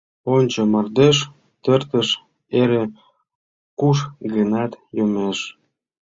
—Ончо, 0.35 0.61
мардеж-тыртыш 0.71 2.09
эре 2.59 2.83
куш-гынат 3.79 4.71
йомеш. 4.97 5.39